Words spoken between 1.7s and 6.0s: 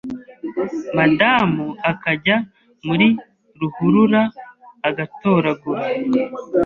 akajya muri ruhurura agatoragura